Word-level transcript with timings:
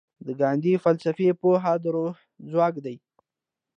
د 0.25 0.27
ګاندي 0.41 0.73
فلسفي 0.83 1.27
پوهه 1.41 1.73
د 1.83 1.85
روح 1.95 2.15
ځواک 2.51 2.75
دی. 2.85 2.95